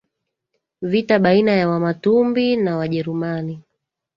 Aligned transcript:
Vita 0.81 1.19
baina 1.19 1.51
ya 1.51 1.69
Wamatumbi 1.69 2.55
na 2.55 2.77
Wajerumani 2.77 3.61